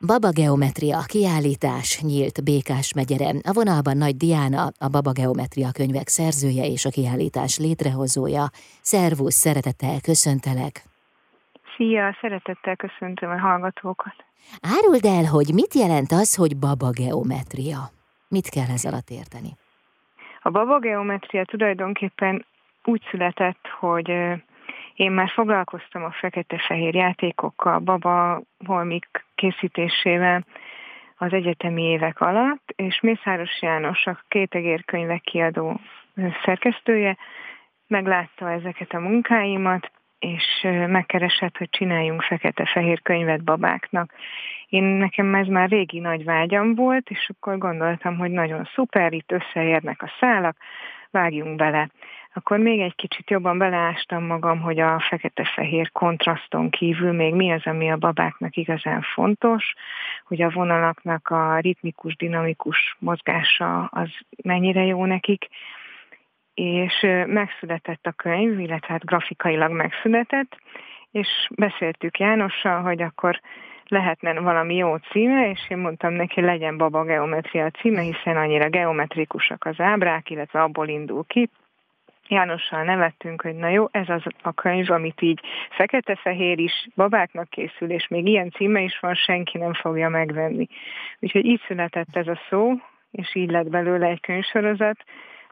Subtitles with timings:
[0.00, 3.36] Baba Geometria kiállítás nyílt Békás megyeren.
[3.50, 8.44] A vonalban Nagy Diana, a Baba Geometria könyvek szerzője és a kiállítás létrehozója.
[8.92, 10.74] Szervusz, szeretettel köszöntelek!
[11.76, 14.16] Szia, szeretettel köszöntöm a hallgatókat!
[14.76, 17.80] Áruld el, hogy mit jelent az, hogy Baba Geometria?
[18.28, 19.50] Mit kell ez alatt érteni?
[20.42, 22.44] A Baba Geometria tulajdonképpen
[22.84, 24.08] úgy született, hogy
[24.94, 30.44] én már foglalkoztam a fekete-fehér játékokkal, baba holmik készítésével
[31.16, 35.80] az egyetemi évek alatt, és Mészáros János, a Kétegér könyvek kiadó
[36.44, 37.16] szerkesztője,
[37.86, 44.12] meglátta ezeket a munkáimat, és megkeresett, hogy csináljunk fekete-fehér könyvet babáknak.
[44.68, 49.32] Én nekem ez már régi nagy vágyam volt, és akkor gondoltam, hogy nagyon szuper, itt
[49.32, 50.56] összeérnek a szálak,
[51.10, 51.88] vágjunk bele.
[52.36, 57.62] Akkor még egy kicsit jobban beleástam magam, hogy a fekete-fehér kontraszton kívül még mi az,
[57.64, 59.74] ami a babáknak igazán fontos,
[60.24, 64.08] hogy a vonalaknak a ritmikus, dinamikus mozgása az
[64.42, 65.48] mennyire jó nekik,
[66.54, 70.56] és megszületett a könyv, illetve hát grafikailag megszületett,
[71.10, 73.40] és beszéltük Jánossal, hogy akkor
[73.88, 79.64] lehetne valami jó címe, és én mondtam neki, legyen Baba Geometria címe, hiszen annyira geometrikusak
[79.64, 81.50] az ábrák, illetve abból indul ki.
[82.28, 87.90] Jánossal nevettünk, hogy na jó, ez az a könyv, amit így fekete-fehér is babáknak készül,
[87.90, 90.66] és még ilyen címe is van, senki nem fogja megvenni.
[91.18, 92.72] Úgyhogy így született ez a szó,
[93.10, 95.04] és így lett belőle egy könyvsorozat,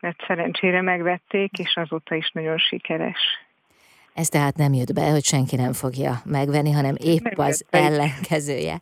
[0.00, 3.18] mert szerencsére megvették, és azóta is nagyon sikeres.
[4.14, 8.78] Ez tehát nem jött be, hogy senki nem fogja megvenni, hanem épp nem az ellenkezője.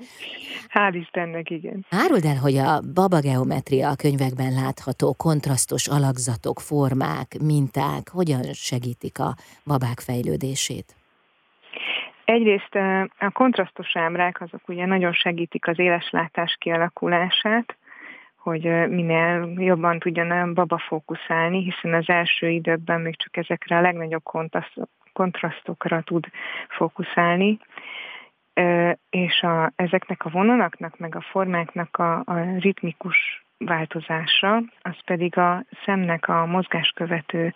[0.71, 1.87] Hál' Istennek, igen.
[1.91, 9.19] Áruld el, hogy a baba geometria a könyvekben látható kontrasztos alakzatok, formák, minták hogyan segítik
[9.19, 10.95] a babák fejlődését?
[12.25, 12.75] Egyrészt
[13.19, 17.77] a kontrasztos ábrák azok ugye nagyon segítik az éleslátás kialakulását,
[18.37, 23.81] hogy minél jobban tudjon a baba fókuszálni, hiszen az első időkben még csak ezekre a
[23.81, 24.23] legnagyobb
[25.13, 26.27] kontrasztokra tud
[26.69, 27.59] fókuszálni,
[29.11, 35.65] és a, ezeknek a vonalaknak, meg a formáknak a, a ritmikus változása, az pedig a
[35.85, 37.55] szemnek a mozgáskövető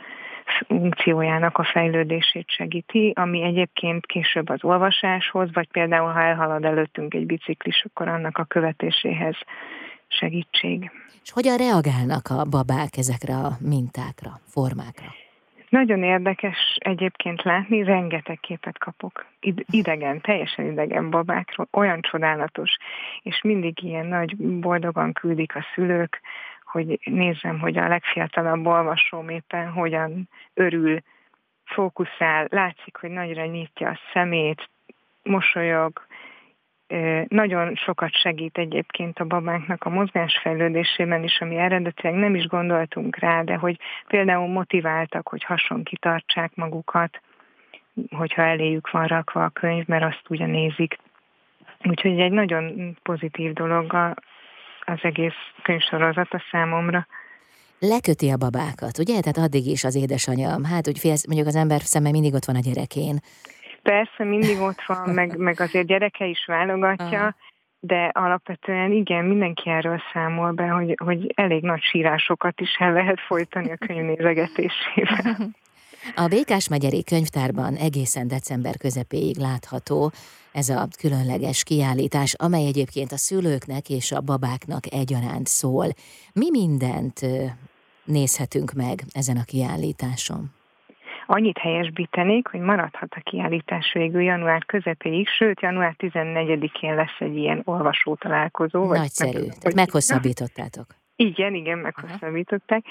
[0.66, 7.26] funkciójának a fejlődését segíti, ami egyébként később az olvasáshoz, vagy például ha elhalad előttünk egy
[7.26, 9.36] biciklis, akkor annak a követéséhez
[10.08, 10.90] segítség.
[11.22, 15.23] És hogyan reagálnak a babák ezekre a mintákra, formákra?
[15.74, 19.26] Nagyon érdekes egyébként látni, rengeteg képet kapok.
[19.70, 22.76] Idegen, teljesen idegen babákról, olyan csodálatos,
[23.22, 26.20] és mindig ilyen nagy boldogan küldik a szülők,
[26.64, 30.98] hogy nézzem, hogy a legfiatalabb olvasóm éppen hogyan örül,
[31.64, 34.70] fókuszál, látszik, hogy nagyra nyitja a szemét,
[35.22, 36.06] mosolyog,
[37.28, 43.42] nagyon sokat segít egyébként a babánknak a mozgásfejlődésében is, ami eredetileg nem is gondoltunk rá,
[43.42, 47.20] de hogy például motiváltak, hogy hason kitartsák magukat,
[48.10, 50.98] hogyha eléjük van rakva a könyv, mert azt ugye nézik.
[51.84, 53.94] Úgyhogy egy nagyon pozitív dolog
[54.84, 57.06] az egész könyvsorozat a számomra
[57.78, 59.20] leköti a babákat, ugye?
[59.20, 62.56] Tehát addig is az édesanyja, hát úgy félsz, mondjuk az ember szeme mindig ott van
[62.56, 63.18] a gyerekén,
[63.84, 67.36] Persze, mindig ott van, meg, meg azért gyereke is válogatja,
[67.80, 73.20] de alapvetően igen, mindenki erről számol be, hogy, hogy elég nagy sírásokat is el lehet
[73.20, 75.36] folytani a könyvnézegetésével.
[76.14, 80.12] A Békás megyeri könyvtárban egészen december közepéig látható
[80.52, 85.86] ez a különleges kiállítás, amely egyébként a szülőknek és a babáknak egyaránt szól.
[86.32, 87.20] Mi mindent
[88.04, 90.52] nézhetünk meg ezen a kiállításon?
[91.26, 97.62] Annyit helyesbítenék, hogy maradhat a kiállítás végül január közepéig, sőt január 14-én lesz egy ilyen
[97.64, 98.92] olvasó találkozó.
[98.92, 100.86] Nagyszerű, vagy meg, tehát meghosszabbítottátok.
[101.16, 102.84] Igen, igen, meghosszabbították.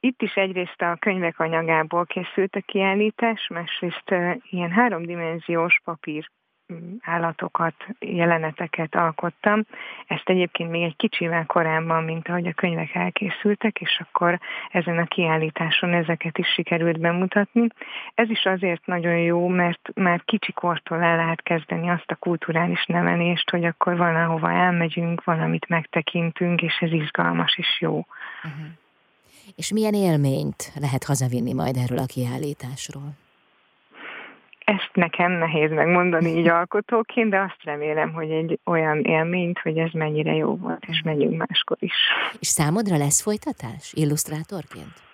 [0.00, 4.14] Itt is egyrészt a könyvek anyagából készült a kiállítás, másrészt
[4.50, 6.30] ilyen háromdimenziós papír
[7.00, 9.64] állatokat, jeleneteket alkottam.
[10.06, 15.04] Ezt egyébként még egy kicsivel korábban, mint ahogy a könyvek elkészültek, és akkor ezen a
[15.04, 17.66] kiállításon ezeket is sikerült bemutatni.
[18.14, 23.50] Ez is azért nagyon jó, mert már kicsikortól el lehet kezdeni azt a kulturális nevelést,
[23.50, 28.06] hogy akkor valahova elmegyünk, valamit megtekintünk, és ez izgalmas és jó.
[28.44, 28.66] Uh-huh.
[29.56, 33.21] És milyen élményt lehet hazavinni majd erről a kiállításról?
[34.64, 39.90] Ezt nekem nehéz megmondani így alkotóként, de azt remélem, hogy egy olyan élményt, hogy ez
[39.92, 41.94] mennyire jó volt, és megyünk máskor is.
[42.38, 45.10] És számodra lesz folytatás illusztrátorként?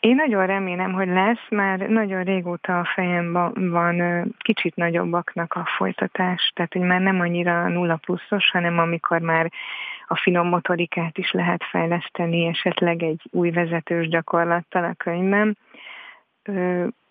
[0.00, 6.52] Én nagyon remélem, hogy lesz, már nagyon régóta a fejemben van kicsit nagyobbaknak a folytatás,
[6.54, 9.50] tehát hogy már nem annyira nulla pluszos, hanem amikor már
[10.06, 15.54] a finom motorikát is lehet fejleszteni, esetleg egy új vezetős gyakorlattal a könyvem.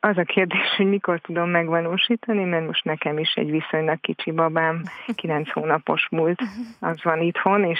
[0.05, 4.81] Az a kérdés, hogy mikor tudom megvalósítani, mert most nekem is egy viszonylag kicsi babám,
[5.15, 6.41] 9 hónapos múlt,
[6.79, 7.79] az van itthon, és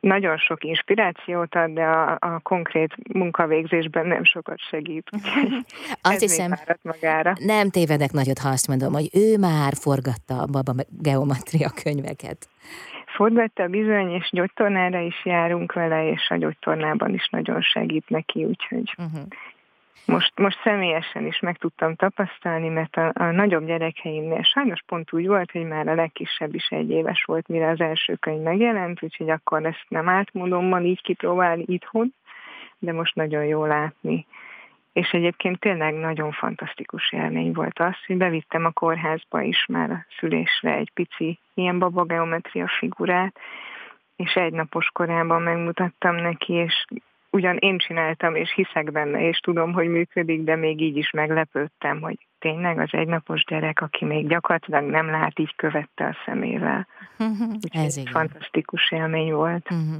[0.00, 5.10] nagyon sok inspirációt ad, de a, a konkrét munkavégzésben nem sokat segít.
[6.02, 6.52] azt hiszem,
[6.82, 7.32] magára.
[7.38, 12.48] nem tévedek nagyot, ha azt mondom, hogy ő már forgatta a baba geometria könyveket.
[13.06, 18.94] Forgatta bizony, és gyógytornára is járunk vele, és a gyógytornában is nagyon segít neki, úgyhogy
[18.98, 19.22] uh-huh.
[20.04, 25.26] Most, most személyesen is meg tudtam tapasztalni, mert a, a nagyobb gyerekeimnél sajnos pont úgy
[25.26, 29.30] volt, hogy már a legkisebb is egy éves volt, mire az első könyv megjelent, úgyhogy
[29.30, 32.14] akkor ezt nem átmódommal így kipróbálni itthon,
[32.78, 34.26] de most nagyon jó látni.
[34.92, 40.06] És egyébként tényleg nagyon fantasztikus élmény volt az, hogy bevittem a kórházba is már a
[40.18, 43.38] szülésre egy pici ilyen babageometria figurát,
[44.16, 46.84] és egy napos korában megmutattam neki, és
[47.32, 52.00] ugyan én csináltam, és hiszek benne, és tudom, hogy működik, de még így is meglepődtem,
[52.00, 56.86] hogy tényleg az egynapos gyerek, aki még gyakorlatilag nem lát, így követte a szemével.
[57.70, 58.12] Ez igen.
[58.12, 59.70] fantasztikus élmény volt.
[59.70, 59.96] Uh-huh.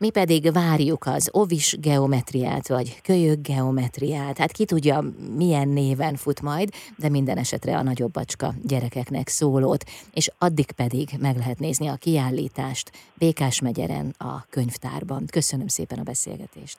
[0.00, 4.38] Mi pedig várjuk az ovis geometriát, vagy kölyök geometriát.
[4.38, 5.00] Hát ki tudja,
[5.36, 11.08] milyen néven fut majd, de minden esetre a nagyobb bacska gyerekeknek szólót, és addig pedig
[11.18, 15.24] meg lehet nézni a kiállítást Békás megyeren a könyvtárban.
[15.30, 16.78] Köszönöm szépen a beszélgetést.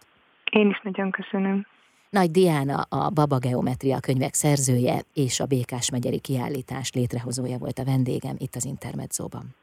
[0.51, 1.65] Én is nagyon köszönöm.
[2.09, 7.83] Nagy Diana a Baba Geometria könyvek szerzője és a Békás megyeri kiállítás létrehozója volt a
[7.83, 9.56] vendégem itt az Intermedzóban.